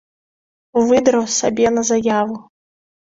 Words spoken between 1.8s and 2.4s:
заяву.